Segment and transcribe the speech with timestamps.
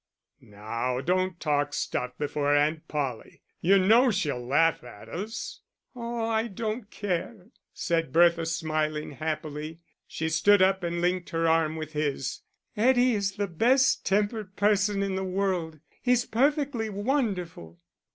[0.41, 3.43] "Now don't talk stuff before Aunt Polly.
[3.59, 5.61] You know she'll laugh at us."
[5.95, 9.79] "Oh, I don't care," said Bertha, smiling happily.
[10.07, 12.41] She stood up and linked her arm with his.
[12.75, 17.77] "Eddie's the best tempered person in the world he's perfectly wonderful."